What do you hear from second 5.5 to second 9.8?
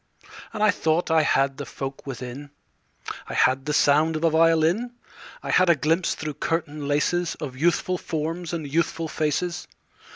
had a glimpse through curtain laces Of youthful forms and youthful faces.